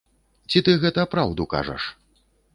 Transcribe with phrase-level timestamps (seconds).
[0.51, 1.83] Ці ты гэта праўду кажаш?